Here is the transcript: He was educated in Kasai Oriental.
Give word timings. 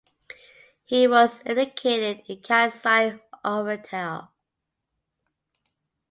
He 0.83 1.05
was 1.07 1.43
educated 1.45 2.23
in 2.25 2.41
Kasai 2.41 3.19
Oriental. 3.45 4.29